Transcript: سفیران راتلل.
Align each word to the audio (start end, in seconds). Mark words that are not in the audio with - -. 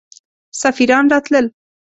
سفیران 0.61 1.09
راتلل. 1.09 1.45